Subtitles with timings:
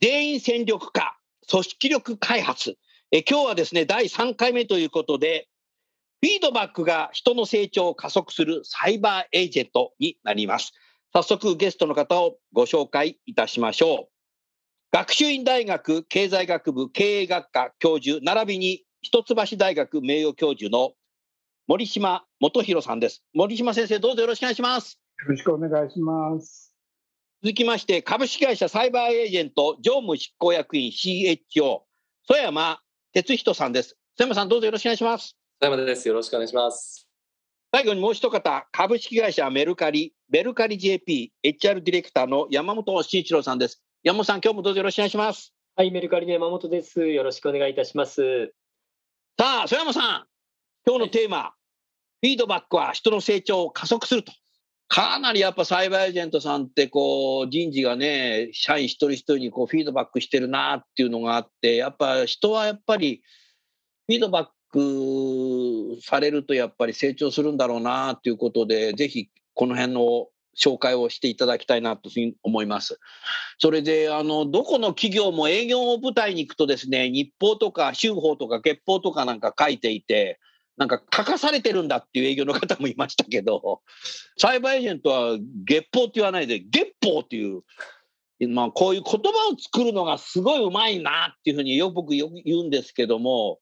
[0.00, 1.18] 全員戦力化
[1.48, 2.76] 組織力開発。
[3.10, 5.48] え今日はですね第3回目ということで
[6.20, 10.72] フィードバックが人の成長を加速するサイバーエージェントになります。
[11.12, 14.08] 早速ゲストの方をご紹介いたしましょう。
[14.92, 20.92] 学習院大学経済学部経営学科教授並びに一橋大学名誉教授の
[21.66, 23.22] 森島元弘さんです。
[23.32, 24.98] 森島先生どうぞよろしくお願いします。
[25.20, 26.77] よろしくお願いします。
[27.40, 31.82] 続きまして、株式会社サイバーエージェント常務執行役員 CHO、
[32.26, 32.80] 曽山
[33.12, 33.96] 哲人さんです。
[34.16, 35.36] 曽山さん、どうぞよろしくお願いします。
[35.60, 36.08] 曽山です。
[36.08, 37.06] よろしくお願いします。
[37.72, 43.84] 最後にもう一方、株式会社メルカリ、メルカリ JP、HR ディレクターの山本慎一郎さんです。
[44.02, 45.54] 山本さん、今日もどうぞよろしくお願いします。
[45.76, 47.06] はい、メルカリの山本です。
[47.06, 48.52] よろしくお願いいたします。
[49.38, 50.26] さあ、曽山さん、
[50.84, 51.54] 今日のテーマ、は
[52.20, 54.32] い、フィードバックは人の成長を加速すると
[54.88, 63.22] かなりやっぱサイバーエージェントさんってこう人事がね社員一人一人にこうフィードバックしてるなっていうのがあってやっぱ人はやっぱり
[64.06, 70.28] フィードバックされるとやっぱり成長するんだろうなっていうことでぜひこの辺の
[70.58, 72.10] 紹介をしていただきたいなと
[72.42, 72.98] 思います。
[73.58, 80.40] それであのどこの企業も営業を舞台に行くとですね日報とか週報とか月報とかなんか書いていて
[80.78, 83.82] なんか書かされてるんだっていう営業の方もいましたけど、
[84.38, 87.62] サイバーエージェントは月報って言わないで、月報っていう、
[88.48, 93.58] まあ、こういう言葉を作るのがすごいうまいなっていうふうによく僕よく言うんですけども、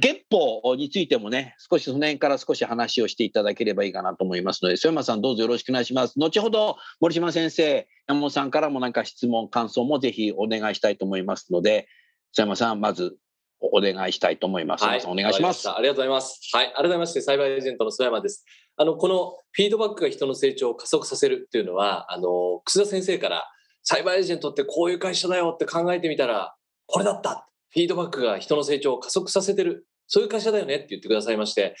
[0.00, 6.14] 月報についてもね、少しその辺から少し話をしていただければいいかなと思いますので、曽山さんどうぞよろしくお願いします。
[6.18, 11.88] 後ほど森島先生、山本さんからもなんか質問、感想もぜひお願いしたいと思いますので、
[12.32, 13.16] 曽山さん、まず
[13.60, 14.84] お願いしたいと思います。
[14.84, 15.68] はい、お願いします。
[15.68, 16.40] ありがとうございます。
[16.52, 18.44] はい、改めましてサイバーエージェントの曽山です。
[18.76, 23.44] あのこのフィードバックが人の成長を加速させるっていうのは、あの楠田先生から
[23.82, 26.54] サイバーエージェントってこういう会社だよって考えてみたら
[26.86, 27.48] これだった。
[27.70, 29.86] フィードバックが人の成長を加速させてる。
[30.06, 31.76] そういう会社だよねって言ってくださいまして、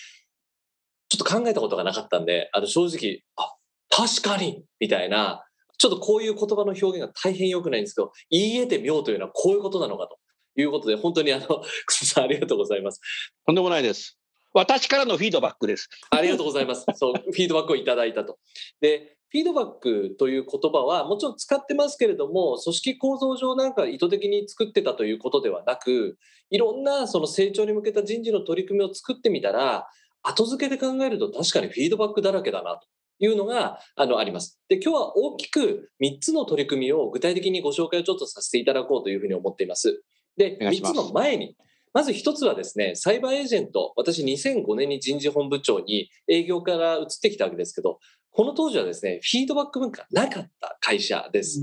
[1.08, 3.54] ちょっと考えたことがなかったんで、あの正直、あ、
[3.90, 5.44] 確かにみたいな、
[5.78, 10.18] ちょっとこういう言葉の表現が大変良くないんですけど、言い得て妙というのはこういうことなのかと。
[10.62, 13.00] いうことで、本当にあの、 草さんありがとうございます。
[13.46, 14.18] とんでもないです。
[14.52, 15.88] 私からのフィードバックです。
[16.10, 16.84] ありがとうございます。
[16.94, 18.38] そう、フィードバックをいただいたと。
[18.80, 26.16] で、フィードバックという言葉はもちろん使ってますけれども、組織構造上なんか意図的に作ってたということではなく、
[26.50, 29.86] いろんなその成長に向けた人事の取り組みを作ってみたら、
[30.22, 32.88] 後付けで考えると確かにフィードバックだらけだなと。
[33.20, 34.60] いうのがあのあります。
[34.68, 40.02] で、今日は大きく3つの取り組みを具体的にご紹介をちょっとさせていただこうというふうに思っています。
[40.38, 41.56] で、3つの前に、
[41.92, 47.98] まず1つはですね、サイバーエージェント、私2005年に人事本部長に営業から移ってきたわけですけど、
[48.30, 51.60] この当時はですね、フィードバック文化なかった会社です。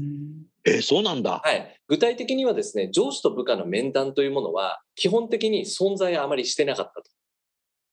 [0.66, 1.42] えそうなんだ。
[1.44, 1.80] はい。
[1.88, 7.10] 具体的にはですね、上司と部下の面談というものは、基本的に存在あまりしてなかったと。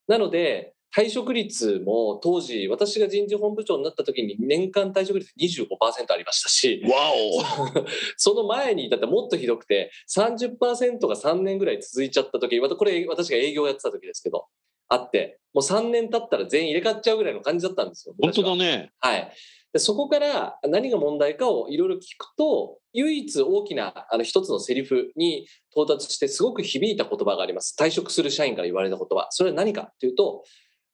[0.08, 7.86] なので、退職率も当時、私が人事本部長になった時に年間退職率25%ありましたし、わお
[8.16, 14.46] その前に、だってもっとひどくて、30%が3年ぐらい続いちゃった時、またこれ私が営業やってた時ですけど、
[14.88, 18.14] あって、もう3年経ったら全員入れ替わっちゃうぐらいの感じだったんですよ。
[18.20, 18.90] 本当だね。
[19.00, 19.32] はい。
[19.72, 27.74] でそこから何が問題かをいろいろ聞くと、唯一大きなあの一つのセリフに到達してすごく響いた言葉があります。
[27.78, 29.28] 退職する社員から言われた言葉。
[29.30, 30.44] それは何かというと、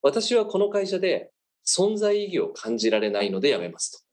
[0.02, 1.30] 私はこの会社で
[1.66, 4.08] 存在意義を感じられないので辞めますと。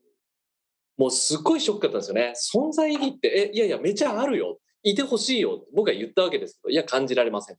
[0.98, 2.34] もうすっごいショックだったんですよね。
[2.70, 4.60] 存在意義って、え、いやいや、めちゃあるよ。
[4.84, 5.66] いてほしいよ。
[5.76, 7.58] 僕は言ったわけですけど、いや、感じられません。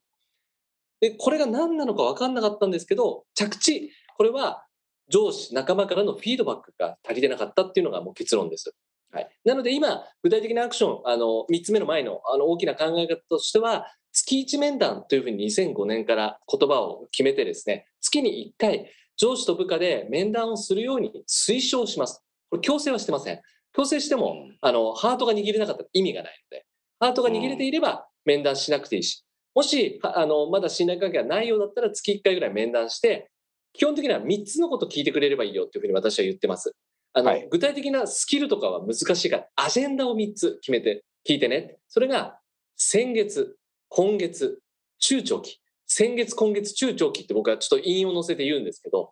[1.01, 4.65] で、これが何なのか分かんなかったんですけど、着地、これは
[5.09, 8.75] 上司、仲間からのフィードバックが足りてなかったっていうのがもう結論です。
[9.13, 22.23] はい、なので今、具体的なアクション、あの3つ目の前のあの大きな考え方としては、月1面談というふうに2005年から言葉を決めてですね、月に1回、上司と部下で面談をするように推奨します。
[22.51, 23.41] これ強制はしてません。
[23.73, 26.67] 強制しても、あの、ハートが握れなかったら意味がないので、
[27.01, 29.25] ハートが握れていれば面談しなくていいし、
[29.55, 33.31] もし、あの、まだ信頼関係がないようだったら月1回ぐらい面談して、
[33.73, 36.75] 基本的には3つのこと聞いてくれればいいよっていうふうに私は言ってます。
[37.13, 41.79] あの、はい具体的なスキルとかは難しいから、アジェンダを3つ決めて聞いてね。
[41.89, 42.39] それが、
[42.77, 43.57] 先月、
[43.89, 44.61] 今月、
[44.99, 45.61] 中長期。
[45.87, 49.11] 先月、今月、中長期って僕はちょっと引用載せて言うんですけど、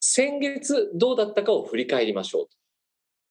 [0.00, 2.48] 先月どうだったかを振り返りましょう。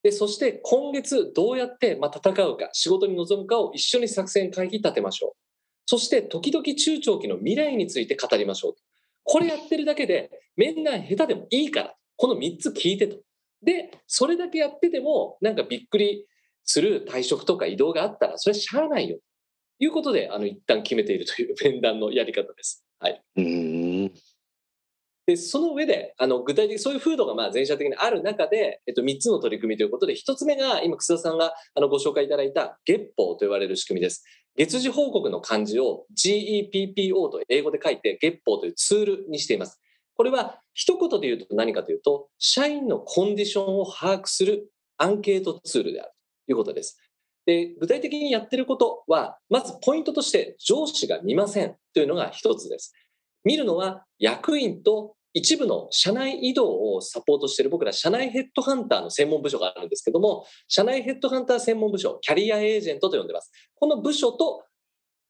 [0.02, 5.32] で、そして今月どうやってま戦うか、仕事に臨むかを一緒に作戦会議立てましょう。
[5.84, 8.74] そして時々中長期の未来について語りましょう。
[9.24, 13.18] これやってるだけで面談下手でもいいから、この3つ聞いてと。
[13.62, 16.26] で、それだけやっててもなんかびっくり
[16.64, 19.18] する退職とか移動があったら、それしゃあないよ。
[19.80, 22.84] ということで、あの、一旦決めているという面談のやり方です。
[22.98, 23.22] はい。
[23.36, 24.12] うーん。
[25.24, 34.22] で、その上で、あの、具体的にそういう風土がまあ全社的にある中で、えっと、3つの取り組みということで、1つ目が今、楠田さんがあのご紹介いただいた月報と言われる仕組みです。
[34.54, 39.80] 月次報告の漢字を GEPPO と英語で書いて月報というツールにしています。
[40.14, 46.12] これは一言で言うと何かというと、社員のコンディションを把握するアンケートツールである
[46.46, 46.98] ということです。
[47.46, 52.92] で、具体的にやってることは、まずポイントとして上司が見ませんというのが一つです。
[53.44, 63.50] 見るのは役員と一部の社内移動をサポートしている僕ら社内ヘッドハンターの専門部署があるんですけども、社内ヘッドハンター専門部署、キャリアエージェントと呼んでます。
[63.76, 64.64] この部署と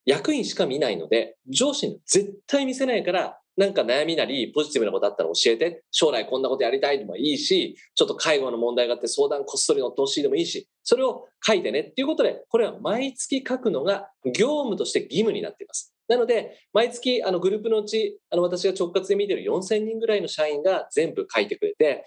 [0.06, 15.94] 役員しか見ないので、上司に絶対見せないから、なんか悩みなり、ポジティブなことあったら教えて、将来こんなことやりたいでもいいし、ちょっと介護の問題があって相談こっそり乗ってほしいでもいいし、それを書いてねっていうことで、これは毎月書くのが業務として義務になっています。
[16.08, 22.06] なので、毎月あのグループのうち、あの私が直轄で見てる4000人ぐらいの社員が全部書いてくれて、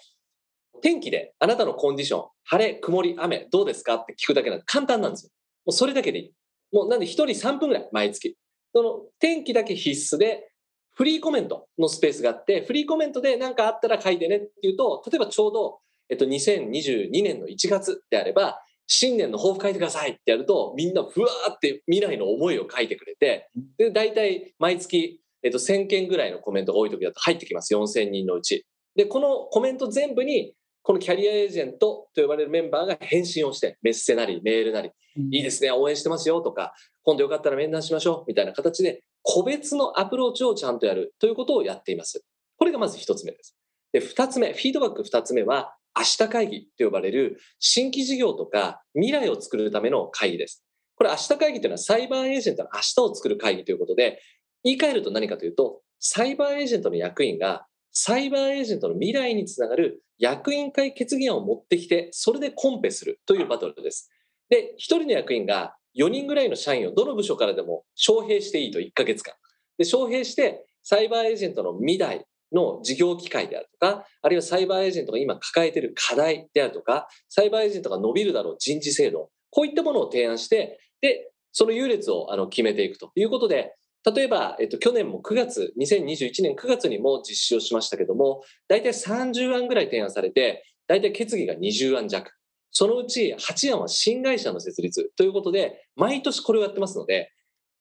[0.81, 3.93] 天気であなたのコンディション、晴れ、曇り、雨、どうですか？
[3.97, 5.29] って聞くだけなんで簡単なんですよ。
[5.67, 6.31] もうそれだけでいい。
[6.71, 8.35] もうなんで1人3分ぐらい、毎月。
[8.75, 10.49] その天気だけ必須で、
[10.95, 15.79] フリーコメントのスペースがあって、フリーコメントで何かあったら書いてねっていうと、例えばちょうど、
[16.09, 27.73] えっと、2022年の1月であれば、新年の抱負書いてくださいってやると、みんなふわーって未来の思いを書いてくれて、で、大体毎月、えっと、1000件ぐらいのコメントが多い時だと入ってきます。
[27.73, 28.65] 4000人のうち。
[28.95, 30.53] で、このコメント全部に、
[30.83, 34.91] このキャリアエージェントと呼ばれるメンバーが返信をして、メッセなり、メールなり、
[35.31, 36.73] いいですね、応援してますよとか、
[37.03, 42.23] 今度よかったら面談しましょうみたいな形で、個別のアプローチをちゃんとやるということをやっています。
[42.57, 43.57] これがまず一つ目です。
[43.91, 50.65] で、二つ目、フィードバック二つ目は、明日会議と呼ばれる新規事業とか未来を作るための会議です。
[50.95, 54.19] これ明日会議というのはサイバーエージェントの明日を作る会議ということで、
[54.63, 64.09] 言い換えると何かというと、サイバーエージェントの役員がサイバーエージェントの未来につながる役員会決議案を持ってきて、それでコンペするというバトルです。
[64.49, 69.33] で、一人の役員が4人ぐらいの社員をどの部署からでも招聘していいと1ヶ月間。
[69.77, 83.75] で、招聘して、サイバーエージェントの未来の事業機会であるとか、あるいはサイバーエージェントが今抱えている課題であるとか、サイバーエージェントが伸びるだろう人事制度、こういったものを提案して、で、その優劣をあの決めていくということで、
[84.05, 92.31] 例えば、えっと、去年も9月、2021年9月にも実施をしましたけども、大体30案ぐらい提案されて、大体決議が20案弱。
[92.73, 97.31] そのうち8案は新会社の設立ということで、毎年これをやってますので、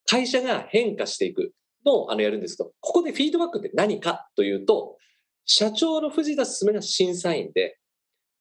[0.06, 1.52] 会社が変化していく
[1.84, 4.98] のをあのやるんですけど、ここでフィードバックって何かというと、
[5.46, 7.78] 社長の藤田進が審査員で、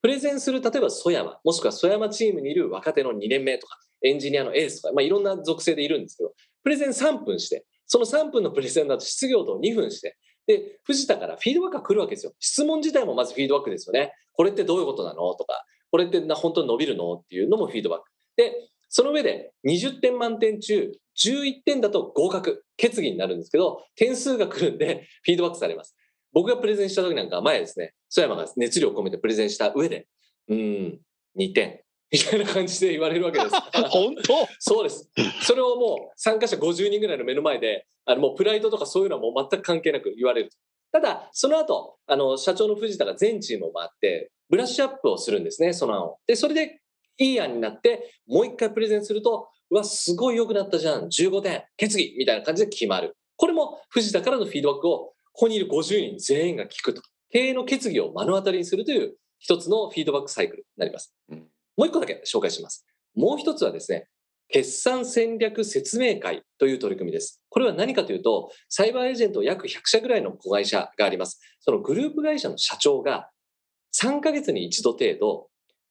[0.01, 10.17] プレゼンする、例えば曽山、もしくは曽山チームにいる若手の2年目とか、エンジニアのエースとか、まあ、いろんな属性でいるんですけど、プレゼン3分して、その3分のプレゼンだと失業と2分して、
[10.47, 12.33] で、藤田からフィードバックが来るわけですよ。
[12.39, 14.13] 質問自体もまずフィードバックですよね。
[14.33, 15.35] これってどういうことなの？
[15.35, 17.13] とか、これってな本当に伸びるの？
[17.13, 18.05] っていうのもフィードバック。
[18.37, 18.53] で、
[18.89, 25.95] その上で20点満点中11点だと合格、決議になるんですけど、点数が来るんでフィードバックされます。
[26.33, 30.07] 僕がプレゼンした時なんか前ですね、曽山が熱量を込めてプレゼンした上で、
[30.47, 30.99] うーん、
[31.37, 31.81] 2点。
[32.11, 33.55] みたいな感じで言われるわけです。
[33.89, 34.47] 本当？
[34.59, 35.09] そうです。
[35.43, 40.49] それをもう参加者50人ぐらいの目の前で、あのもうプライドとかそういうのはもう全く関係なく言われる。
[40.91, 46.17] ただ、その後、あの、社長の藤田が全チームを回って、ブラッシュアップをするんですね、その案を。
[46.27, 46.81] で、それで
[47.17, 53.15] いい案になって、もう一回プレゼンすると、うわ、すごい良くなったじゃん、15点、決議みたいな感じで決まる。
[53.37, 57.01] これも藤田からのフィードバックを、ここにいる50人全員が聞くと。
[57.31, 61.15] 経営の決議を目の当たりにするという一つのフィードバックサイクルになります。
[61.77, 62.85] もう一個だけ紹介します。
[63.15, 64.07] もう一つはですね、
[64.51, 67.41] 決算戦略説明会という取り組みです。
[67.49, 71.39] これは何かというと、サイバーエージェント約100社ぐらいの子会社があります。
[71.59, 73.29] そのグループ会社の社長が
[73.95, 75.47] 3ヶ月に一度程度、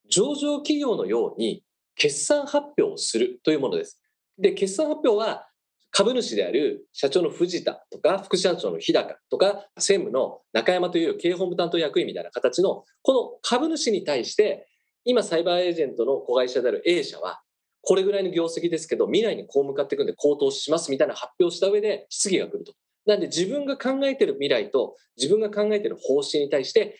[0.09, 1.63] 上場企業のように
[1.95, 4.01] 決算発表をするというものです。
[4.37, 5.47] で、決算発表は
[5.91, 14.67] 株主である社長の藤田とか副社長の日高とか専務の中山という経営本部担当役員みたいな形のこの株主に対して
[15.03, 17.41] 今サイバーエージェントの子会社である A 社は
[17.81, 22.73] これぐらいの業績ですけど未来にこう向かっていくんで高騰しますみたいな発表した上で質疑が来ると。
[23.05, 26.99] なんで自分が考えてる未来と自分が考えてる方針に対して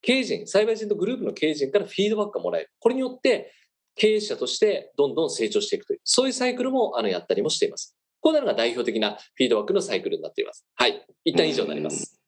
[0.00, 2.70] 経営陣、サイバーエージェントグループの経営陣からフィードバックがもらえる。
[2.80, 3.52] これによって
[3.94, 7.96] 経営者としてどんどん成長していくという、そういうサイクルもあのやったりもしています。
[8.20, 10.64] こうなのが代表的なフィードバックのサイクルになっています。
[10.74, 11.06] はい。
[11.24, 12.20] 一旦以上になります。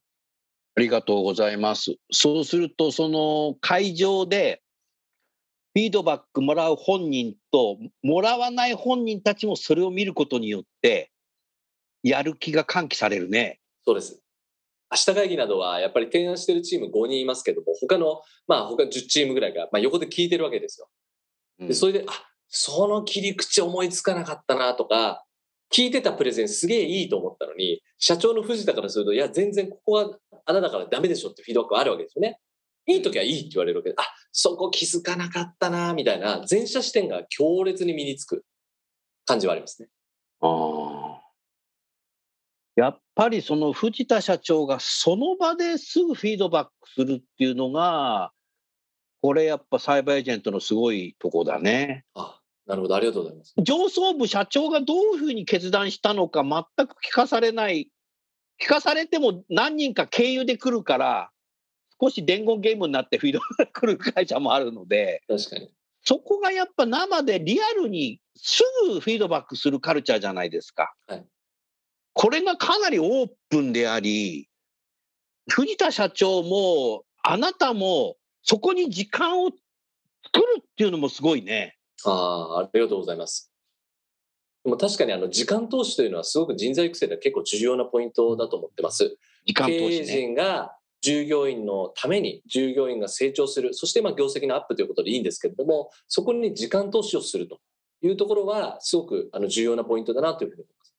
[0.76, 1.94] ありがとうございます。
[2.10, 4.60] そうすると、その会場で、
[5.74, 11.12] フィードバックもらう本人と、もらわない本人たちもそれを見ることによって、
[12.02, 13.60] やる気が喚起されるね。
[13.84, 14.20] そうです。
[14.90, 20.88] 明日会議などはやっぱり提案しているチーム5人いますけども、他の、まあ他10チームぐらいが、まあ、横で聞いてるわけですよ。
[21.60, 25.24] で、それで、あ、その切り口思いつかなかったなとか、
[25.72, 32.40] 聞いてたプレゼンすげえいいと思ったのに、社長の藤田からすると、いや、全然ここはあなたからダメでしょってフィードバックがあるわけですよね。
[32.86, 38.44] いい時はいいって言われるわけで、あ、そこ気づかなかったなみたいな、全社視点が強烈に身につく
[39.26, 39.88] 感じはありますね。
[40.40, 41.24] ああ
[42.76, 48.32] やっぱりその藤田社長がその場ですぐフィードバックするっていうのが、
[49.22, 52.04] これやっぱサイバーエージェントのすごいとこだね。
[52.14, 53.54] あ、なるほど、ありがとうございます。
[53.58, 57.88] 上層部社長がどういうふうに決断したのか全く聞かされない。
[58.60, 61.30] 聞かされても何人か経由で来るから、
[62.00, 65.70] 少し伝言ゲームになってフィードバック来る会社もあるので、確かに。
[66.02, 70.94] そこがやっぱ生でリアルにすぐフィードバックするカルチャーじゃないですか。
[71.06, 71.24] はい
[72.14, 74.48] これがかなりオープンであり、
[75.50, 81.76] 藤田社長もあなたもそこに時間を作るっていうのもすごいね。
[82.04, 83.50] ああ、ありがとうございます。
[84.64, 89.18] でも確かにあの時間投資というのはすごく人材育成では結構重要なポイントだと思ってます。
[89.44, 90.06] 時間投経営資ね。
[90.06, 97.60] 陣が従業員のために従業員が成長する、そしてま業績のアップということでいいんですけれども、そこに時間投資をすると
[98.00, 100.94] いうところはすごくあの重要なポイントだなというふうに思います。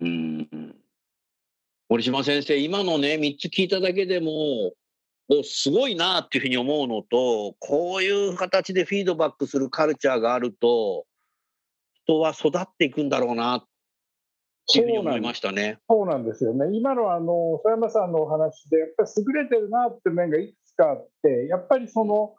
[0.00, 0.74] うん
[1.88, 4.74] 森島先生、今のね、3つ聞いただけでも、
[5.30, 11.06] おすごいなっていうふうに思うのと、こういう形でフィードバックするカルチャーがあると、
[12.04, 13.64] 人は育っていくんだろうなっ
[14.72, 15.78] ていうふうに思いましたね。
[15.88, 16.66] そうなんですよね。
[16.76, 22.34] 今のあの、曽山さんのお話で、やっぱり優れてるなって面がいくつかあって、やっぱりその、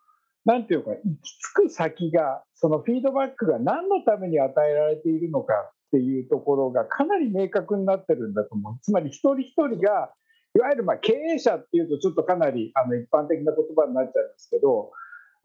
[0.46, 8.80] なんていうか、行き着く先が、そのフィードバックが何のために与えられているのかっていうところがかなり明確になってるんだと思う。
[8.82, 10.14] つまり一人一人が、
[10.56, 14.92] いわゆるまあ経営者っていうとちょっとかなりあの一般的な言葉になっちゃいますけど、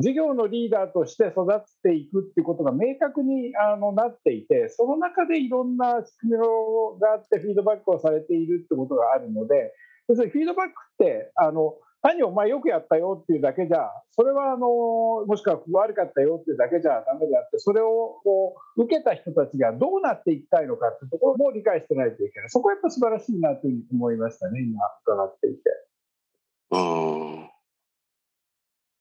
[0.01, 9.73] 事業のリーダーとして育っていくっていうことが明確にあのなっていて、その中でいろんな仕組みがあってフィードバックをされているってことがあるので、
[10.09, 14.67] 要するにフィードバックって、あの単にお前よくやったよっていうだけじゃ、それはあの
[15.27, 22.51] もしくは悪かったよっていうだけじゃダメであって、それをこう受けた人たちがどうなっていきたいのかっていうところも理解してないといけない。
[22.51, 25.61] そこはやっぱ素晴らしいなというふうに思いましたね、今伺っていて。
[26.73, 26.79] う
[27.51, 27.54] ん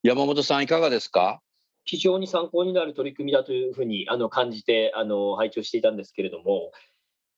[0.05, 1.39] 山本さん、いかがですか？
[1.85, 6.73] 非常に参考になる取り組みだというふうにあの感じてあの拝聴していたんですけれども、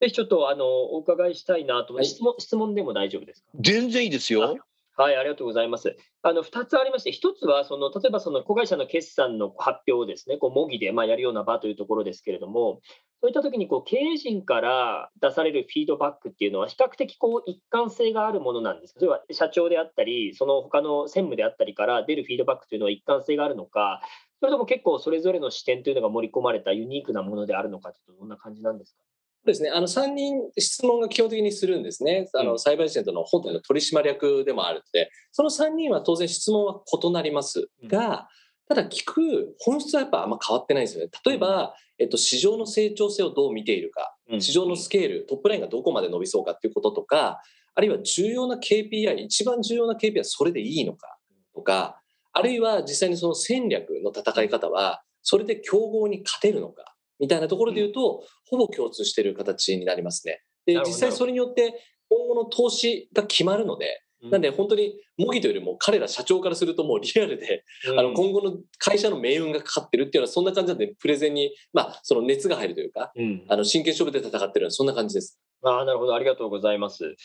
[0.01, 3.49] ぜひちょっとあのお伺いしたいなとはい質問質問でも大丈夫ですか？
[3.59, 4.57] 全然いいですよ。
[4.97, 5.97] はい、ありがとうございます。
[6.21, 12.79] あの2つありまして、1つはその例えばその子会社の決算の発表をですね、こう模擬でまあやるような場というところですけれども、
[13.19, 23.99] そういったときにこう経営陣から出されるフィードバックっていうのは、比較的こう一貫性があるものなんですか、例えば社長であったり、その他の専務であったりから出るフィードバックというのは一貫性があるのか、
[24.39, 29.14] それとも結構それぞれの視点というのが盛り込まれたユニークなものであるのかというと、どんな感じなんですか？
[29.45, 29.69] そうですね。
[29.69, 32.27] あの、3人質問が基本的にするんですね。
[32.33, 38.27] あの、うんサイバーエージェントの本体の取締役でもあるので、その3人は当然質問は異なりますが、
[38.67, 41.11] ただ聞く本質はやっぱあんま変わってないんですよね。
[41.23, 47.39] 例えば、えっと、市場の成長性をどう見ているか、うん市場のスケール、トップラインがどこまで伸びそうかっていうこととか、
[47.75, 51.19] あるいは重要な KPI、一番重要な KPI はそれでいいのか
[51.53, 52.01] とか、
[52.33, 60.41] あるいは実際にその戦略の戦い方は、それで競合に勝てるのか、みたいなところで言うと、ほぼ共通している形になりますね。
[60.65, 61.73] で実際それによって
[62.09, 67.63] 今後の投資が決まるので、なんで本当に模擬というよりも彼ら社長からするともうリアルで、
[67.97, 75.39] あの今後の会社の命運がかかってるっていうのはそんな感じなんでプレゼンに、まあ、その熱が入るというか、うんあの真剣勝負で戦ってるようなそんな感じです。
[75.63, 76.15] ああ、なるほど。
[76.15, 77.15] ありがとうございます。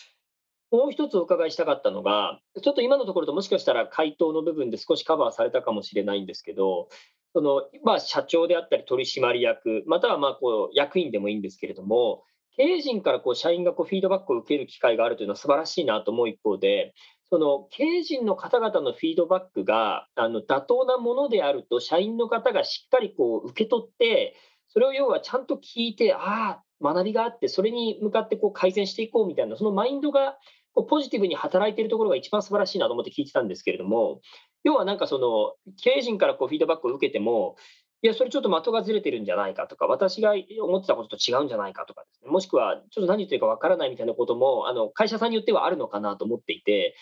[0.71, 6.89] もう一つお伺いしたかったのが、ちょっと今のところともしかしたら回答の部分で少しカバーされたかもしれないんですけど、
[7.33, 12.25] そのまあ、社長であったり取締役、またはまあこう役員でもいいんですけれども、
[12.57, 16.93] 経営陣からこう社員がこうフィードバックを受ける機会があるというのは素晴らしいなと思う一方で、
[17.29, 24.35] その経営陣の方々のフィードバックがあの妥当なものであると、社員の方がしっかりこう受け取って、
[24.69, 30.37] それを要はちゃんと聞いて、ああ、学びがあって、それに向かってこう改善していこうみたいな、そのマインドが
[30.75, 34.21] こうポジティブに働いているところが一番素晴らしいなと思って聞いてたんですけれども、
[34.65, 37.57] 要はなんかその経営陣からこうフィードバックを受けても、
[38.03, 46.95] いや、それちょっと的がずれてるんじゃないかとか、私が思ってたことと違うんじゃないかとかですね、もしくはちょっと何言ってるかわからないみたいなことも、あの会社さんによってはあるのかなと思っていて、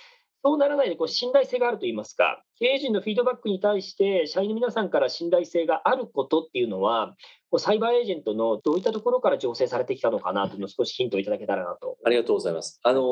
[0.44, 7.14] そうならないでこう信頼性があるといいますか、経営陣のフィードバックに対して、社員の皆さんから信頼性があることっていうのは、
[7.50, 11.96] こうサイバーエージェントのどういったところから醸成されてきたのかなというのを少しヒントいただけたらなと。
[12.04, 12.80] ありがとうございます。
[12.82, 13.02] あの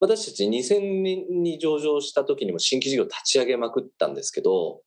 [0.00, 4.82] 私たち2000年に上場した時にも新規事業立ち上げまくったんですけど、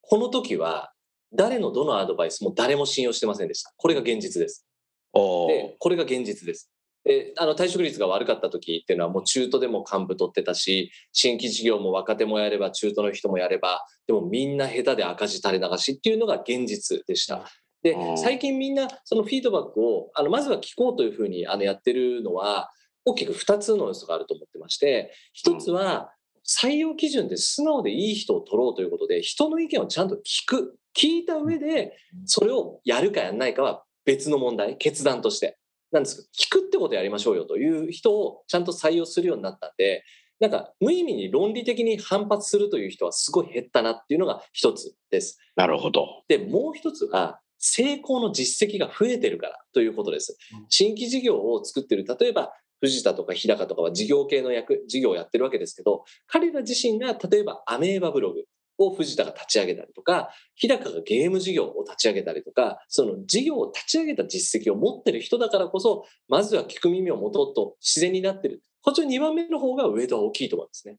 [0.00, 0.92] この時は
[1.32, 3.72] 誰のどのアドバイスも誰も信用してませんでした。
[3.76, 4.66] これが現実です。
[5.12, 6.70] で、これが現実です。
[7.04, 17.44] で、あの退職率が悪かった時っていうのはもう中途でも幹部取ってたし、新規事業も若手もやれば中途の人もやれば、でもみんな下手で赤字垂れ流しっていうのが現実でした。
[17.82, 22.70] でうん、最近みんなそのフィードバックを、あの、まずは聞こうというふうにあのやってるのは、
[23.04, 25.12] 大きく2つの要素があると思ってまして、
[25.44, 26.12] 1つは
[26.46, 30.78] 採用基準で素直でいい人を取ろうということで、人の意見をちゃんと聞く。
[30.96, 35.58] 聞いた上で、それをやるかやらないかは別の問題、決断として。
[35.90, 36.28] なんですけど、
[36.60, 40.04] 聞くってことをやりましょうよという人をちゃんと採用するようになったんで、
[40.40, 45.38] なんか無意味に論理的に反発するという人はすごい減ったなっていうのが一つです。
[45.56, 46.22] なるほど。
[46.28, 50.36] で、もう一つは、成功の実績が増えてるからということです。
[50.68, 52.52] 新規事業を作ってる、例えば、
[52.84, 58.44] 藤田とか日高とかは事業系の役、事業をやってるわけですけど、彼ら自身が例えばアメーバブログ
[58.76, 68.62] を藤田が立ち上げたりとか、日高がゲーム事業を立ち上げたりとか、その事業を立ち上げた実績を持ってる人だからこそ、まずは聞く耳を持とうと自然になってる。
[68.82, 70.98] こっちの2番目の方がウェイトは大きいと思うんですね。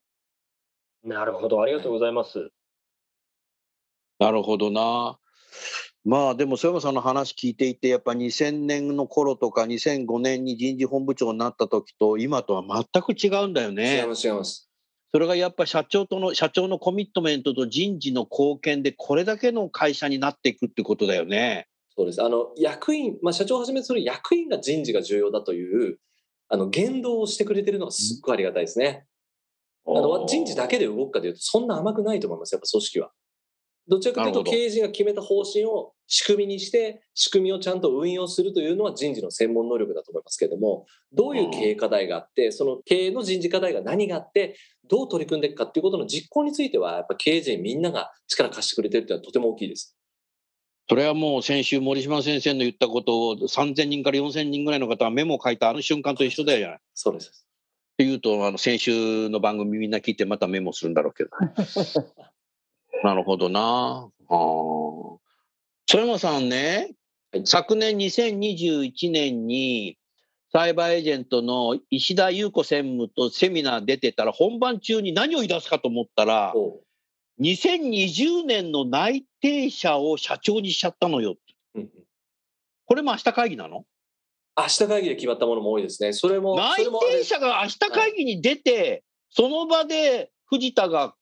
[1.04, 2.50] なるほど、ありがとうございます。
[4.18, 5.20] なるほどな。
[6.04, 14.06] まあでも、曽山さんの話聞いていて、やっぱ2000年の頃とか2005年に人事本部長になった時と今とは全く違うんだよ違いね。
[14.06, 14.70] ます、違います。
[15.12, 21.68] それがやっぱ社長との、社長のコミットメントと人事の貢献でこれだけの会社になっていくってことだよね。
[21.98, 22.22] そうです。
[22.22, 25.98] あの、役員、まあ、社長をはじめとする役員が人事が重要だという、
[26.50, 29.06] あの、言動をしてくれてるのがすっごいありがたいですね。
[29.88, 33.12] あの、人事だけで動くかというと、そんな甘くないと思います、やっぱ組織は。
[33.88, 44.58] どちらかというと、経営陣が決めた方針を仕組みにして、仕組みをちゃんと運用するというのは人事の専門能力だと思いますけれども、どういう経営課題があって、その経営の人事課題が何があって、
[44.90, 49.96] どう取り組んでいくかっていうことの実行については、やっぱ経営陣みんなが力貸してくれてるっていうのはとても大きいです。
[50.88, 56.78] それはもう先週森島先生の言ったことを3000人から4000人ぐらいの方がメモを書いたあの瞬間と一緒だよじゃない。
[56.78, 57.46] っそうです。
[57.98, 61.30] ていうと、あの先週の番組みんな聞いてまたメモするんだろうけど。
[63.04, 64.10] なるほどな。
[64.30, 65.18] あー
[65.88, 66.90] 曽山さんね、
[67.32, 69.98] はい昨年2021年に
[70.54, 76.80] サイバーエージェントの石田優子専務とセミナー出てたら本番中に何を言い出すかと思ったらおう
[77.42, 81.36] 2020年の内定者を社長にしちゃったのよ。
[81.76, 81.90] うんうん
[82.88, 83.84] これも明日会議なの？
[84.56, 86.14] 明日会議で決まったものも多いですね。
[86.14, 86.86] それも、そ内
[87.18, 91.16] 定者が明日会議に出て、その場で藤田が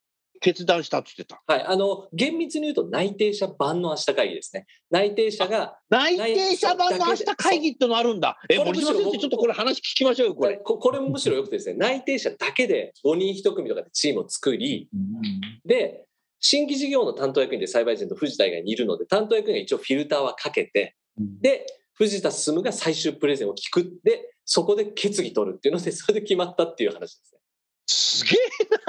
[0.44, 1.42] 決断したって言ってた。
[1.48, 4.68] はい、あの、厳密に言うと内定者版の明日会議ですね。
[4.92, 8.38] 内定者が、内定者版の明日会議ってのあるんだ。
[8.50, 10.58] え、これ森島先生、ちょっとこれ話聞きましょうよ、これ。
[10.58, 14.90] これもむしろよくてですね、内定者だけで5人1組とかでチームを作り、
[15.66, 16.04] で、
[16.42, 24.00] 新規事業の担当役員でサイバーエージェント藤田以外にいるので、担当役員が一応フィルターはかけて、で、藤田進が最終プレゼンを聞く。
[24.04, 27.40] で、そこで決議取るっていうので、それで決まったっていう話ですね。
[27.86, 28.83] すげえな。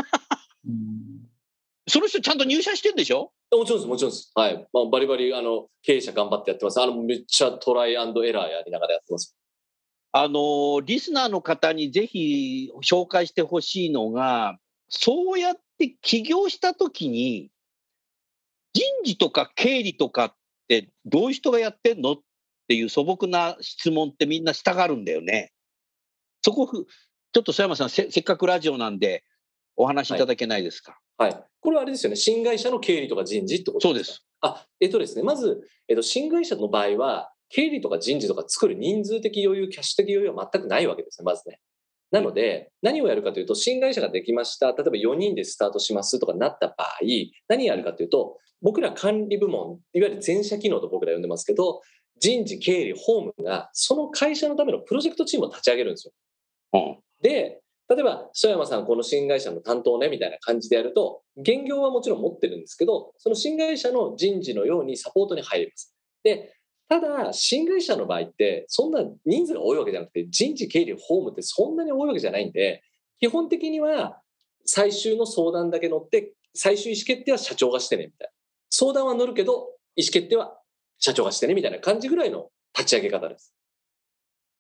[1.87, 3.33] その人ちゃんと入社してんでしょ？
[3.53, 4.33] もちろんです、もちろんです。
[4.35, 4.66] はい。
[4.73, 6.81] まあ、バリバリ、あの、経営者頑張ってやってます。
[6.81, 9.37] あの、めっちゃトライアンドエラーやりながらやってます。
[10.12, 17.51] あの、リスナーの方にぜひ紹介してほしいのが、そうやって起業したときに、
[18.73, 20.35] 人事とか経理とかっ
[20.68, 22.16] てどういう人がやってんのっ
[22.68, 25.53] ていう素朴な質問ってみんなしたがるんだよね。
[26.42, 26.87] そこふ、
[27.33, 29.23] ちょっと曽山さんせ、せっかくラジオなんで、
[29.77, 30.92] お話しいただけないですか？
[30.92, 31.01] はい。
[31.64, 32.16] これはあれですよね。
[32.16, 34.22] 新会社の経理とか人事ってことそうです。
[34.42, 35.22] あ、えっとですね。
[35.22, 41.61] まず、えっと、新会社の場合は、経理とか人事とか作る人数的余裕、キャッシュ的余裕は全くないわけですね、まずね。
[42.11, 44.72] なので、何をやるかというと、新会社ができました。
[44.72, 47.00] 例えば4人でスタートしますとかなった場合、
[47.48, 51.81] 何やるかというと、僕ら管理部門、いわゆる全社機能と僕ら呼んでますけど、
[52.20, 56.12] 人事、経理、法務が、その会社のためのプロジェクトチームを立ち上げるんですよ。
[56.74, 56.98] うん。
[57.22, 65.94] で、例えば、曽山さん、この新会社の担当ね、みたいな感じでやると、現業はもちろん持ってるんですけど、その新会社の人事のようにサポートに入ります。
[66.23, 66.55] で、
[66.88, 72.83] ただ、新会社の場合って、そんな人数が多いわけじゃなくて、人事、経理、法務ってそんなに多いわけじゃないんで、
[73.20, 74.20] 基本的には
[74.64, 78.33] 最終の相談だけ乗って、最終意思決定は社長がしてね、みたいな。
[78.70, 80.59] 相談は乗るけど、意思決定は
[80.99, 83.55] 社長がしてね、みたいな感じぐらいの立ち上げ方です。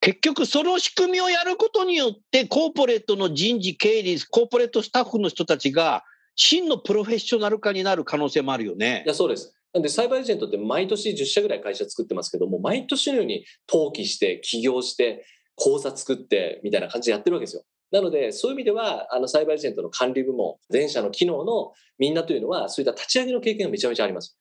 [0.04, 6.04] 結局、その仕組みをやることによって、コーポレートの人事、経理、コーポレートスタッフの人たちが、
[6.36, 9.08] 真のプロフェッショナル化になる可能性もあるよねい。
[9.08, 9.54] や、そうです。
[9.72, 15.24] なんで、サイバーエージェントって毎年10社ぐらい会社作ってますけども、毎年のように登記して、起業して、
[15.56, 17.64] 口座作って、みたいな感じでやってるわけですよ。
[17.90, 24.38] なので、そういう意味では、あの、サイバーエージェントの管理部門、全社の機能のみんなというのは、そういった立ち上げの経験がめちゃめちゃあります。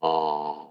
[0.00, 0.70] ああ。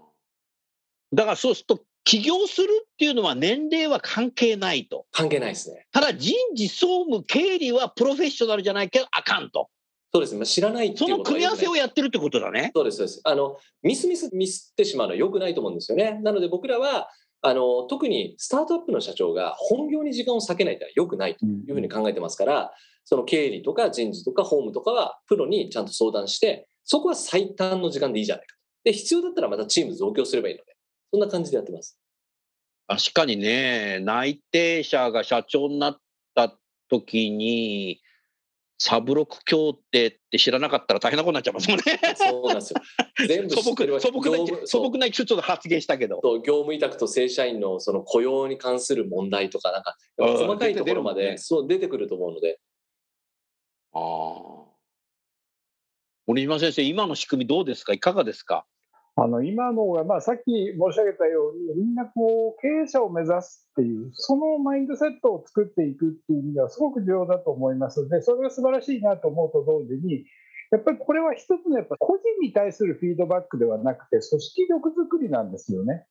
[1.12, 5.06] だからそうすると、起業するっていうのは年齢は関係ないと。
[5.12, 5.86] 関係ないですね。
[5.92, 9.68] ただ人事、総務、経理はプロフェッショナルじゃないけどあかんと。
[10.12, 10.38] そうですね。
[10.38, 12.72] まあ知らないってそいうことがの組み合わせをやってるってことだね。
[12.74, 13.20] そうです、そうです。
[13.22, 16.18] あの、ミスミスミスってしまうのは良くないと思うんですよね。
[16.24, 17.10] なので僕らは、
[17.42, 22.72] あの、特にスタートアップの社長が本業に時間を割けないってのは良くないというふうに考えてますから、
[23.04, 28.60] その経理とか人事とか法務とかはプロにちゃんと相談して、そこは最短の時間でいいじゃないかと。
[28.82, 30.74] で、必要だったらまたチーム増強すればいいので、
[31.12, 31.99] そんな感じでやってます。
[32.90, 36.00] 確かにね、内定者が社長になっ
[36.34, 38.00] た時に、
[38.78, 41.84] サブロク協定って知らなかったら大変なことになっちゃいますもんね。
[42.16, 42.80] そうなんですよ。
[43.28, 46.18] 全部知素朴素朴な素朴なちょっと発言したけど。
[46.20, 52.58] そう業務委託と正社員のその雇用に関する問題とか、なんか、うん細かいところまで、ねそう出てくると思うので、
[53.92, 54.70] ああ。
[56.26, 57.92] 森島先生、今の仕組みどうですか？
[57.92, 58.66] いかがですか？
[59.22, 70.24] あの今のが、まあ、さっき申し上げたように、みんなこう経営者を目指すっていう、そのマインドセットを作っていくっていう意味では、すごく重要だと思いますので、それが素晴らしいなと思うと同時に、
[70.72, 76.06] やっぱりこれは一つのやっぱ個人に対するフィードバックではなくて、組織力作りなんですよね。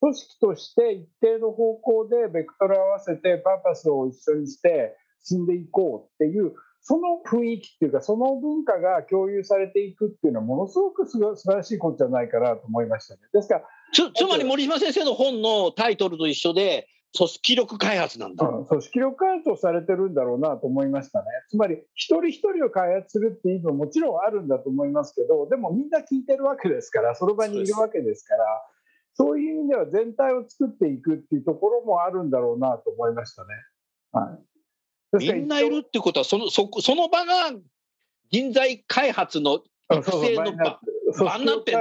[0.00, 13.20] 組織として一定の方向でベクトル合わせて、パーパスを一緒にして進んでいこうっていう、その雰囲気っていうか、その文化が共有されていくっていうのは、ものすごくすご素晴らしいことじゃないかなと思いましたね。
[13.32, 13.62] ですから、
[13.92, 18.46] つつまり森島先生の本のタイトルと一緒で、組織力開発なんだ。
[18.46, 21.26] うん組織力開発をされてるんだろうなと思いましたね。
[21.48, 28.44] つまり、一人一人を開発するっていう意味ももちろんあるんだと思いますけど、でもみんな聞いてるわけですから、その場にいるわけですから、
[29.14, 33.48] そういう意味では全体を作っていくっていうところもあるんだろうなと思いましたね。
[34.12, 34.49] はい。
[35.12, 37.52] みんないるってことは、そのそこその場が
[38.30, 39.60] 人材開発の
[39.92, 40.78] 育成の場になっ
[41.18, 41.72] 場て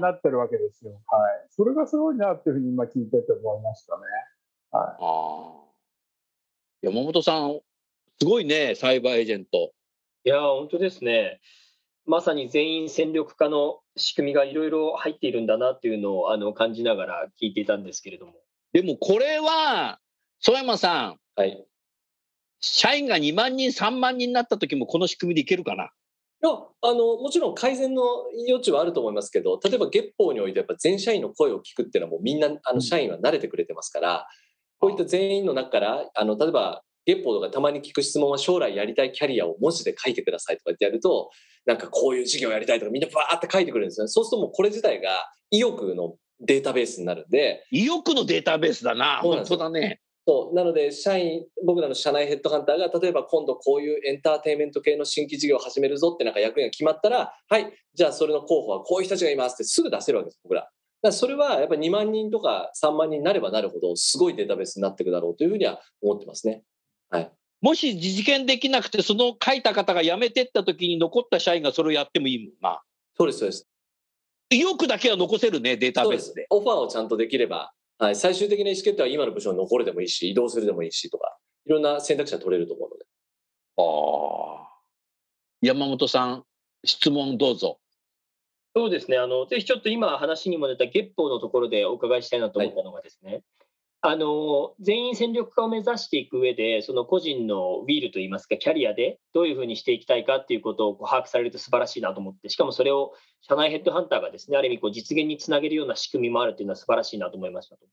[0.00, 0.92] なってるわけですよ。
[1.06, 1.46] はい。
[1.50, 4.02] それがすごいなっていうふうに今聞いてて思いましたね。
[4.72, 5.66] ああ。
[6.82, 7.60] 山本さん、
[8.20, 9.72] すごいね、サイバーエージェント。
[10.24, 11.40] いやー、本当ですね。
[12.04, 18.34] まさに全員戦力化の仕組みがいろいろ入っているんだなっていうのをあの感じながら聞いていたんですけれども。
[18.72, 19.98] でもこれは、
[20.40, 21.66] 曽山さん、はい。
[22.60, 25.84] 社員が2万人、3万人になった時もこの仕組みでいけるかな？
[25.84, 25.88] い
[26.46, 28.02] や、あの、もちろん改善の
[28.48, 34.26] 余地はあると思いますけど、例えば月報においてやっぱ全社員の声を聞くっていうのはもうみんな、あの、社員は慣れてくれてますから、
[34.78, 41.30] こういった全員の中から、あの、例えば月報とかたまに聞く質問は将来やりたいキャリアを文字で書いてくださいとかってやると、
[41.64, 44.08] なんかこういう事業やりたいとかみんなバーって書いてくれるんですよね。
[44.08, 49.20] そうするともうこれ自体が意欲のデータベースになるんで、意欲のデータベースだな。
[49.22, 50.00] 本当だね。
[50.26, 50.54] そう。
[50.54, 60.62] なので、社員、僕らの社内ヘッドハンターが、例えば今度こういうエンターテインメント系の新規事業を始めるぞってなんか役員が決まったら、はい、じゃあそれの候補はこういう人たちがいますってすぐ出せるわけです、僕ら。
[60.62, 66.64] だからそれはやっぱり2万人とか3万人になればなるほど、すごいデータベースになっていくだろうというふうには思ってますね。
[67.08, 67.30] はい。
[67.60, 72.82] もし実現できなくて、その書いた方が辞めてった時に残った社員がそれをやってもいいもんな。
[73.16, 73.68] そうです、そうです。
[74.50, 76.46] 意欲だけは残せるね、データベースで。。
[76.50, 83.06] オファーをちゃんとできれば、はい、最終的な意思決定は今の部署に残るでもいいし、移動するでもいいしとか、いろんな選択肢が取れると思うので。
[83.78, 84.68] ああ。
[85.62, 86.44] 山本さん、
[86.84, 87.78] 質問どうぞ。
[88.74, 89.16] そうですね。
[89.16, 93.42] あの、ぜひちょっと今話にも出た月報のところでお伺いしたいなと思ったのがですね、
[94.02, 107.86] あの全員戦力化を目指していく上で、その個人のウィールといいますか、キャリアでどういうふうにしていきたいかっていうことをこう把握されると素晴らしいなと思って、しかもそれを社内ヘッドハンターがですね、ある意味こう実現につなげるような仕組みもあるっていうのは素晴らしいなと思いましたと。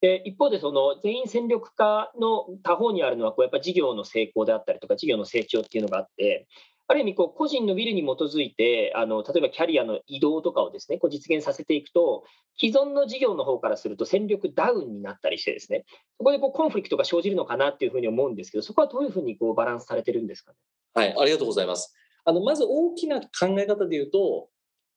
[0.00, 6.46] で一方で、その全員戦力化の他方にあるのは、こうやっぱ事業の成功であったりとか、事業の成長っていうのがあって、
[6.86, 12.24] ある意味こう、個人のウィルに基づいてあの、例えばキャリアの移動とかをですねこう実現させていくと、
[12.58, 15.84] 既存の事業の方からすると戦力ダウンになったりして、ですね
[16.18, 20.58] そこでこうコンフリクトが生じるのかなっていうふうに思うんですけど、そこはどういうふうにこうバランスされてるんですかね？
[20.94, 21.94] はい、ありがとうございます。
[22.24, 24.48] あのまず大きな考え方で言うと、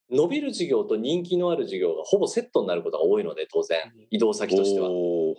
[0.10, 4.88] 伸びる事業と人気のある事業がほぼセットになることが多いので、当然、移動先としては。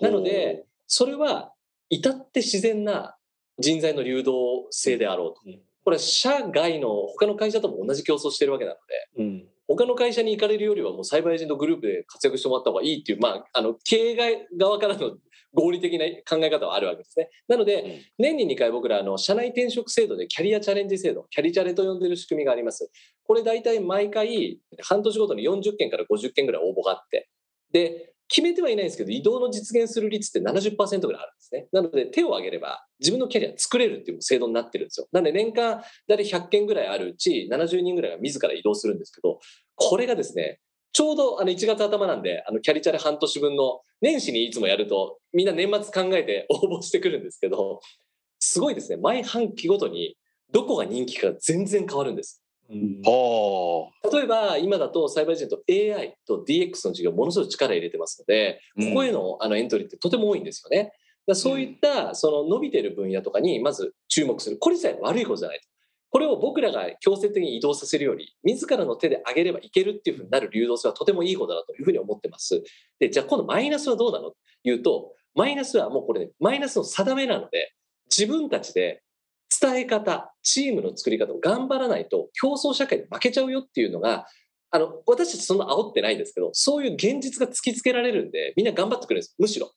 [0.03, 1.55] なので、それは
[1.89, 3.17] 至って自然な
[3.59, 5.41] 人材の流動性であろうと。
[5.89, 8.77] これ社外の他の会社とも同じ競争してるわけなの
[9.17, 15.17] で、うん、他の会社に行かれるよりはもうサイバーエージェントグループで活躍してもらった方がいいっていう、まあ、あの経営側からの
[15.55, 17.31] 合理的な考え方はあるわけですね。
[17.49, 22.91] なので、うん、年に2回僕らあの社内転職制度でキャリアチャレンジ制度、キャリチャレと呼んでる仕組みがあります。
[23.25, 27.31] これ大体毎回半年ごとに40件から50件ぐらい応募があって、
[27.73, 31.67] で、決めてはいないですけど、移動の実現する率って70%ぐらいあるんですね。
[31.73, 35.09] なので、手を挙げれば自分のキャリア作れるっていう制度になってるんですよ。
[35.13, 39.41] なので、年間大体100件ぐらいあるうち、70人ぐらいが自ら移動するんですけど、
[39.75, 40.61] これがですね、
[40.93, 47.81] ちょうどあの1月頭なんで、あのキャリチャレ半年分の年始にいつもやると、みんな年末考えて 応募してくるんですけど、
[48.39, 50.17] すごいですね、毎半期ごとに
[50.51, 52.43] どこが人気か全然変わるんです。
[52.71, 60.93] うん、例えば今だとサイバーエージェント AI と DX の事業ものすごい力入れてますのでここへのあのエントリーってとても多いんですよね。
[61.27, 64.59] だそういったその伸びてる分野とかにまず注目する。
[64.59, 65.61] これ自体悪いことじゃない
[66.11, 72.63] これを僕らが強制的に移動させるより自らの手で上げればいけるっていうふうになる流動性はとてもいいことだというふうに思ってます。
[72.99, 74.31] でじゃあ今度マイナスはどうなの？
[74.31, 77.73] というとマイナスはもうこれねマイナスの定めなので
[78.11, 79.03] 自分たちで
[79.61, 84.27] 伝え方、チームの作り方を頑張らないと競争社会で負けちゃうよっていうのが、
[84.71, 89.35] あの、私たちそんな煽ってないんですけど、そういう現実が突きつけられるんで、みんな頑張ってくれるんです。
[89.39, 89.73] むしろ。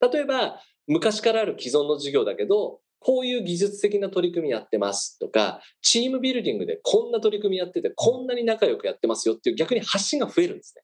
[0.00, 10.82] 例えば、昔からある既存の事業だけど、こういう技術的な取り組みやってますとか、チームビルディングでこんな取り組みやってて、こんなに仲良くやってますよっていう逆に発信が増えるんですね。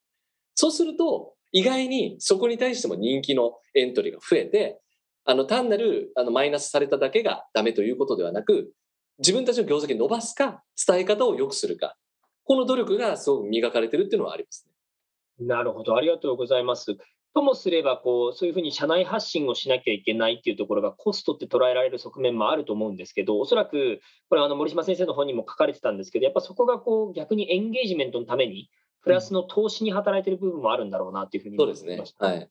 [0.55, 4.81] そうすると、意外にそこに対しても人気のエントリーが増えて、
[5.25, 8.73] あの単なるあのマイナスされただけがダメということではなく、
[9.19, 11.97] 自分たちの業績を伸ばすか、伝え方を良くするか、
[12.45, 15.47] この努力がすごく磨かれてるっていうのはありますね。
[15.47, 16.97] なるほど、ありがとうございます。
[17.35, 28.69] ともすればこう、そういうふうに社内発信をしなきゃいけないっていうところがコストって捉えられる側面もあると思うんですけど、おそらく、これあの森島先生の本にも書かれてたんですけど、やっぱそこがこう逆にエンゲージメントのために、
[29.03, 31.87] プラスの投資に働いてる部分もあるんだろうなっていうふうに思いました。
[31.87, 32.29] そうですね。
[32.29, 32.51] はい。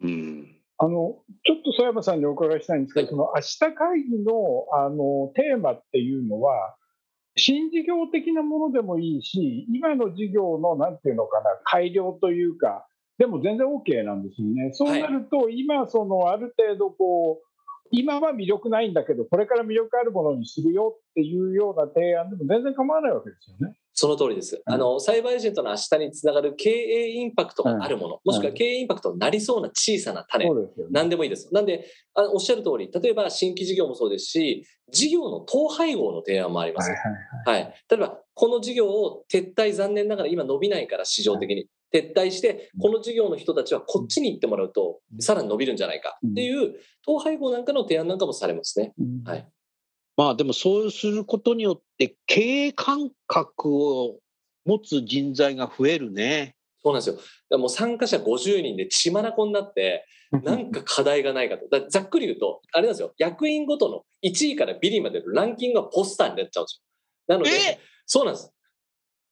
[0.00, 0.31] うん
[0.82, 1.14] あの
[1.44, 6.74] ちょっと曽山さんにお伺いしたいんですけど、はい、その明日会議のあのテーマっていうのは、
[7.36, 12.84] 新事業的なものでもいいし、今の事業のなんていうのかな、改良というか、
[13.18, 14.70] でも全然 OK なんですよね。
[14.72, 17.46] そうなると、今、そのある程度こう、
[17.92, 23.76] 今は魅力ないんだけど、これから魅力あるものにするよっていうような提案でも全然構わないわけですよね。
[24.02, 24.60] その通りです。
[24.66, 30.44] あの、サイバーエージェントの明日につながる経営インパクトがあるもの、もしくは経営インパクトになりそうな小さな種、
[30.90, 31.54] 何でもいいです。
[31.54, 36.90] なんで、あおっしゃる通り、例えば新規事業もそうですし、事業の統廃合の提案もあります。
[37.46, 41.68] はい、例えば、この事業を撤退、残念ながら今伸びないから、市場的に。
[41.94, 46.74] 撤退して、この事業の人たちはこっちに行ってもらうと、さらに伸びるんじゃないかっていう、
[47.06, 48.94] 統廃合なんかの提案なんかもされますね。
[49.24, 49.46] はい。
[50.16, 54.18] まあでもそうすることによって経営感覚を
[54.64, 56.56] 持つ人材が増えるね。
[56.82, 57.08] そうなんです
[57.50, 57.58] よ。
[57.58, 60.06] もう参加者50人で血眼になって、
[60.42, 61.68] なんか課題がないかと。
[61.68, 63.12] だざっくり言うと、あれなんですよ。
[63.18, 66.82] 役員ごとの1位からビリまでのランキングがポスターになっちゃうんです
[67.28, 67.36] よ。
[67.36, 68.52] なので、そうなんです。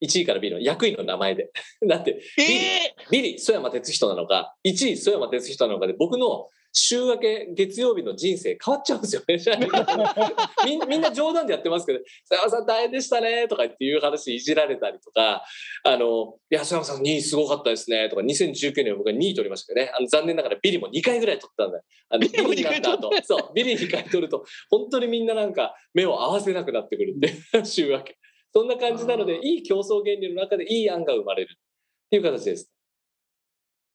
[0.03, 1.51] 1位からビリの役員の名前で。
[1.89, 9.69] だって、ビリ、えー、ビリ、曽山哲人なのか、1位、曽山哲人なのかで、僕の週明け月曜日の人生変わっちゃうんですよね。
[10.65, 15.45] みみんな冗談でやってますけど、佐山さん大変でしたねとかっていう話いじられたりとか、
[15.85, 21.85] あの、いや、佐山さん2位すごかったですねとか、2019年僕は2位取りましたけどね、あの残念ながらビリも2回ぐらい取ったんだよ。
[22.09, 27.33] あのビリになった後、そう、ビリ2回取ると、本当にみんななんか目を合わせなくなってくるんで、
[27.65, 28.17] 週明け。
[28.53, 32.71] そんな感じなので、いい競争原理の中でいい案が生まれるっていう形です。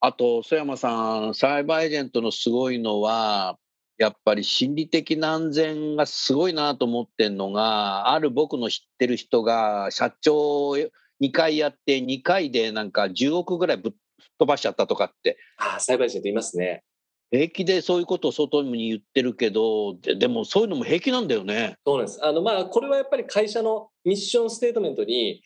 [0.06, 3.58] あと、曽山さん、サイバーエージェントのすごいのは、
[3.98, 13.96] やっぱり心理的な安全がすごいなと思ってんのが、ある僕の知ってる人が社長2回やって2回でなんか10億ぐらいぶ
[14.38, 16.84] 飛ばしちゃったとかって、ああ、裁判員といますね。
[17.32, 21.78] 平気でそういうことを外に言ってるけど、ででもそういうのも平気なんだよね。
[21.84, 22.24] そうなんです。
[22.24, 25.41] あの、まあ、これはやっぱり会社のミッションステートメントに、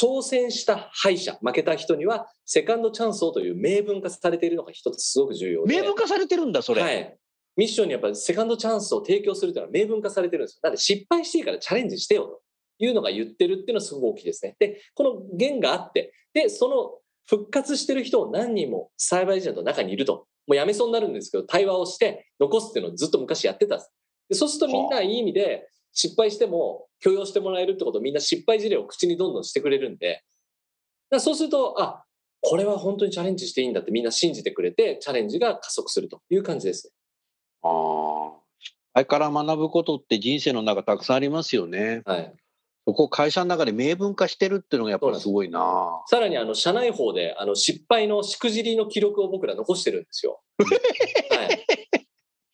[0.00, 5.76] 挑戦した敗者、負けた人には、セカンドチャンスをという明文化されているのが一つすごく重要で。
[5.76, 6.80] 明文化されてるんだ、それ。
[6.80, 7.18] はい。
[7.56, 10.60] ミッションにやっぱりセカンドチャンスを提供するというのは明文化されてるんですよ。
[10.62, 12.40] なので失敗していいからチャレンジしてよと
[12.78, 14.56] いうのが言ってるっていうのはすごく大きいですね。
[14.58, 20.26] で、この言があって、で、その復活してる人を何人もサイバーエージェントの中にいると。
[20.46, 23.92] もうやめそうになるんですけど、対話をして残すっていうのをずっと昔やってたんです。
[24.30, 30.22] でそうするとみんないい意味で失敗しても許容してもらえるってことをみんな失敗事例を口にどんどんしてくれるんで、
[31.10, 32.04] だそうすると、あ、
[32.40, 36.92] これは本当にチャレンジしていいんだってみんな信じてくれて、チャレンジが加速するという感じですね。
[37.62, 38.40] ああ。
[38.58, 42.02] 失敗から学ぶことって人生の中たくさんありますよね。
[42.04, 42.32] はい。
[42.86, 46.02] そこを会社の中で明文化してるっていうのがやっぱりすごいな。
[46.06, 50.40] さらにあの社内法であの失敗のしくじりの記録を僕ら残してるんですよ。
[50.58, 50.64] は
[51.44, 51.66] い、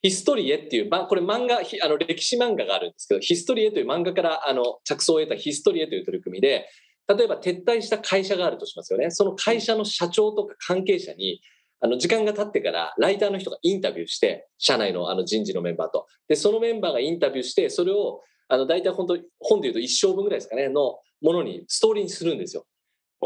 [0.07, 6.69] ヒストリエっていう、ま、これ漫画ひあの歴史漫画があるんですけどヒストリエという漫画からあの着想を得たヒストリエという取り組みで
[7.09, 9.11] 例えば撤退した会社があるとしますよね。
[9.11, 11.40] その会社の社長とか関係者に
[11.81, 16.07] あの時間が経ってからライターの人がインタビューして社内のあの人事のメンバーと。
[16.29, 22.64] でそのメンバーがインタビューしてそれをあの大体本当本でいうと一生分ぐらいですかねのものにストーリーにするんですよ。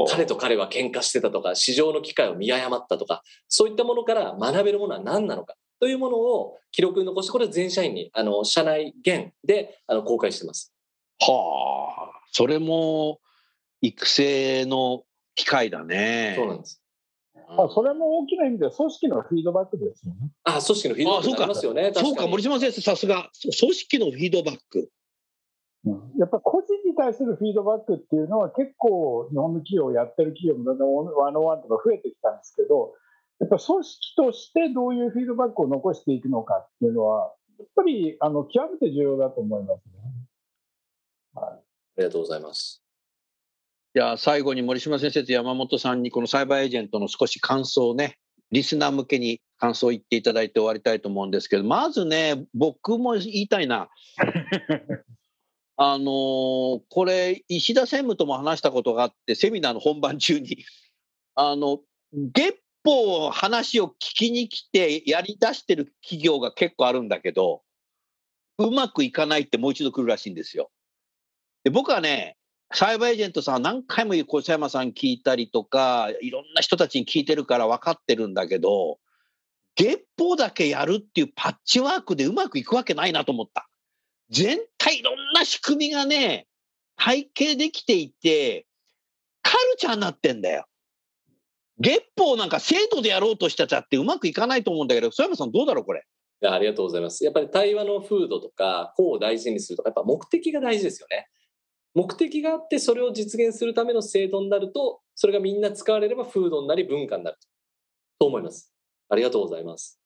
[0.09, 10.73] 彼と彼は喧嘩してたとか、市場の機会を見誤ったとか、そういったものから学べるものは何なのかというものを記録に残して、これは全社員に、あの、社内限であの公開してます。
[11.21, 12.21] はあ。
[12.33, 13.19] それも
[13.81, 16.35] 育成の機会だね。
[16.37, 16.83] そうなんです。
[17.57, 20.31] まあ、それも大きな意味で組織のフィードバックですよね。
[20.45, 21.93] あ、組織のフィードバックになりますよね。
[21.95, 23.31] そうか、森島先生、さすが。
[23.59, 24.91] 組織のフィードバック。
[25.87, 32.93] うんやっぱり個人に対するフィードバックっていうのは結構日本の企業やってる企業もだんだんワンオンワンとか増えてきたんですけど、
[33.41, 39.93] やっぱ組織としてどういうフィードバックを残していくのかっていうのは、やっぱりあの極めて重要だと思いますね。
[41.37, 41.59] あ
[41.97, 42.83] りがとうございます。
[43.95, 48.19] じゃあ最後に森島先生と山本さんにこのサイバーエージェントの少し感想をね、
[48.53, 53.89] リスナー向けに感想を言っていただいて終わりたいと思うんですけど、まずね、僕も言いたいな。
[55.77, 60.59] あのーこれ、石田専務とも話したことがあって、セミナーの本番中に、
[61.35, 61.81] あの、
[62.13, 67.63] 月報話を聞きに来てやり出してる企業が結構あるんだけど、
[68.59, 70.71] うまくいかないってもう一度来るらしいんですよ。
[71.65, 72.37] で僕はね、
[72.73, 78.99] サイバーエージェントさん何回も小山さん聞いたりとか、いろんな人たちに聞いてるから分かってるんだけど、
[79.77, 83.69] 月報だけやるっていうパッチワークでうまくいくわけないなと思った。
[84.31, 86.47] 全体いろんな仕組みがね、
[86.97, 88.67] 体系できていて、
[89.43, 90.67] カルチャーになってんだよ。
[91.81, 96.05] 月報なんか制度でやろうとしたちゃってうまくいかないと思うんだけど、小山さんどうだろうこれ？
[96.43, 97.25] いやありがとうございます。
[97.25, 101.29] やっぱり対話の風土とか、個を大事にするとか、やっぱ目的が大事ですよね。
[101.95, 107.47] 目的があって、それを実現するための制度になると、それがみんな使われれば風土になり文化になると。
[108.21, 108.73] と思います。
[109.09, 110.01] ありがとうございます。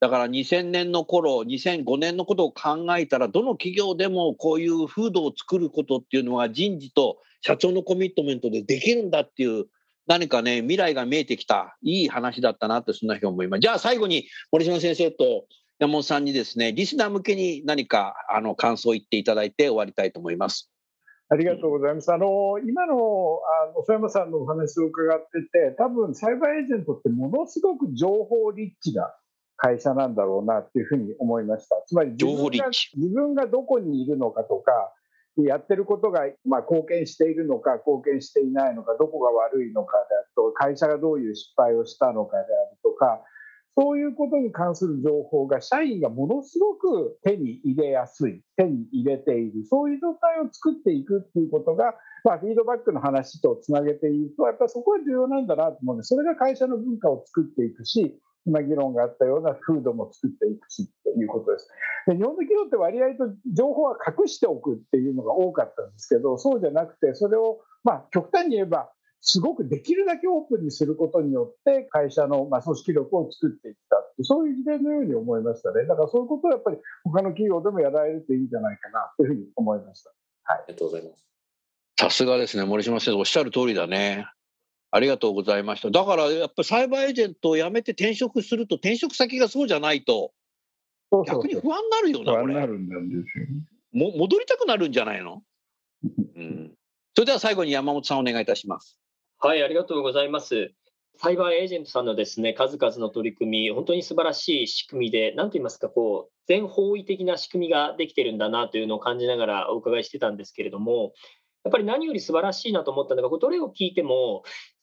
[0.00, 9.66] だから2000年の頃、2005年のことを考えたら、どの企業でもこういう風土を作ることっていうのは人事と社長のコミットメントでできるんだっていう、
[10.06, 13.60] 何かね、未来が見えてきた、いい話だったなって、そんなふうに思います。
[13.60, 15.46] じゃあ最後に森島先生と
[15.78, 20.70] 山本さんにですね、リスナー向けに何かあの感想を言っていただいて終わりたいと思います。
[21.28, 22.12] ありがとうございます。
[22.12, 22.96] あの今のあ
[23.74, 29.14] の曽山さんのお話を伺ってて、多分サイバーエージェントってものすごく情報リッチな
[29.56, 31.82] 会社なんだろうなっていうふうに思いました。
[31.86, 34.92] つまり自情報分が自分がどこにいるのかとか、
[35.38, 43.22] やってることが、まあ、貢献しているのか、貢献していないのか、どこが悪いのかであると、会社がどういう失敗をしたのかであるとか、
[43.74, 61.68] そういうことに関する情報が社員がものすごく手に入れやすい、手に入れている、そういう状態を作っていくっていうことが、まあ、フィードバックの話とつなげていると、やっぱりそこが重要なんだなと思うんで、それが会社の文化を作っていくし、今議論があったような風土も作っていくしということです。
[62.06, 68.90] で日本の企業って割合と情報は隠しておくっていうのが多かったんですけど、そうじゃなくて、それを、まあ、極端に言えば、
[69.24, 75.86] すごくできるだけオープンにすることによって、会社の、まあ、組織力を作っていったって、そういう事例のように思いましたね。
[75.86, 80.10] だからそういうことをやっぱり他の企業でもやられるといいんじゃないかなというふうに思いました。
[80.44, 81.24] はいありがとうございます。
[82.00, 84.26] さすがですね、森島先生、おっしゃる通りだね。
[84.94, 85.90] ありがとうございました。
[85.90, 90.32] だからやっぱりサイバーエージェントを辞めて転職すると、転職先がそうじゃないと、
[91.26, 92.54] 逆に不安になるよな、これ。
[92.54, 93.50] 不安になるんですよね。
[93.92, 95.42] も戻りたくなるんじゃないの、
[96.36, 96.72] うん、
[97.14, 98.98] それでは最後に山本さんお願いいたします。
[99.38, 100.72] はい、ありがとうございます。
[101.16, 111.12] サイバーエージェントさんのですね、数々の取り組み、本当に素晴らしい仕組みで、なんと言いますか、こう、全方位的な仕組みができてるんだなというのを感じながらお伺いしてたんですけれども、
[111.64, 114.42] やっぱり何より素晴らしいなと思ったのが、どれを聞いても、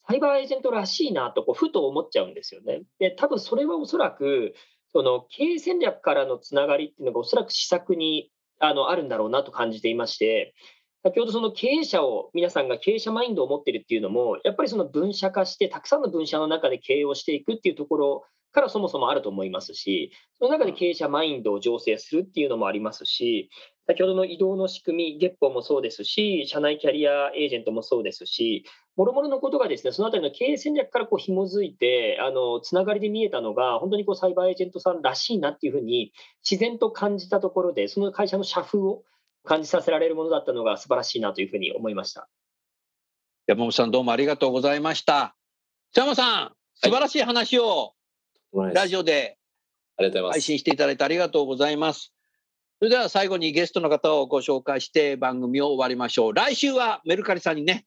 [0.09, 2.81] サイバーエージェントらしいなとこうふと思っちゃうんですよね。
[2.97, 4.55] で、多分それはおそらく、
[4.91, 10.55] その経営戦略からのつながりっていうのがおそらく施策にあのあるんだろうなと感じていまして、
[11.03, 23.49] 先ほどその経営者を、皆さんが経営者マインドを持ってるっていうのも、やっぱりその分社化して、たくさんの分社の中で経営をしていくっていうところからそもそもあると思いますし、その中で経営者マインドを醸成するっていうのもありますし、
[23.87, 28.65] 先ほどの移動の仕組み、月報もそうですし、社内キャリアエージェントもそうですし、
[28.99, 36.11] もろもろのことがですね、そのあたりの経営戦略からこう紐づいて、あの、つながりで見えたのが、本当にこうサイバーエージェントさんらしいなっていうふうに
[36.43, 39.03] 自然と感じたところで、その会社の社風を
[39.45, 42.27] 感じさせられるものだったのが素晴らしいなというふうに思いました。
[43.47, 45.33] 山本さんどうもありがとうございました。
[45.93, 47.93] 山本さん、素晴らしい話を
[48.51, 49.37] ラジオで
[49.95, 52.11] 配信していただいてありがとうございます。
[52.79, 56.33] それでは最後にゲストの方をご紹介して番組を終わりましょう。
[56.33, 57.85] 来週はメルカリさんにね、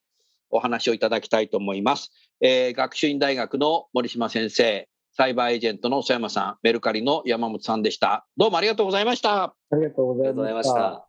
[0.53, 2.12] お話をいただきたいと思います。
[2.40, 8.26] えー、学習院大学の森島先生、サイバーエージェントの曽山さん、メルカリの山本さんでした。
[8.36, 9.42] どうもありがとうございました。
[9.44, 11.09] ありがとうございました。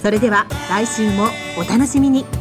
[0.00, 1.28] それでは来週も
[1.58, 2.39] お楽しみに。